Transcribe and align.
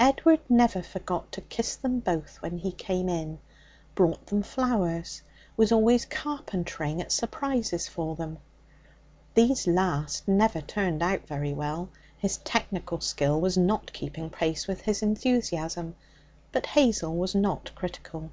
Edward 0.00 0.40
never 0.48 0.82
forgot 0.82 1.30
to 1.30 1.40
kiss 1.42 1.76
them 1.76 2.00
both 2.00 2.42
when 2.42 2.58
he 2.58 2.72
came 2.72 3.08
in; 3.08 3.38
brought 3.94 4.26
them 4.26 4.42
flowers; 4.42 5.22
was 5.56 5.70
always 5.70 6.04
carpentering 6.06 7.00
at 7.00 7.12
surprises 7.12 7.86
for 7.86 8.16
them. 8.16 8.38
These 9.34 9.68
last 9.68 10.26
never 10.26 10.60
turned 10.60 11.04
out 11.04 11.28
very 11.28 11.52
well, 11.54 11.88
his 12.18 12.38
technical 12.38 12.98
skill 13.00 13.40
not 13.58 13.92
keeping 13.92 14.28
pace 14.28 14.66
with 14.66 14.80
his 14.80 15.02
enthusiasm; 15.04 15.94
but 16.50 16.66
Hazel 16.66 17.16
was 17.16 17.36
not 17.36 17.70
critical. 17.76 18.32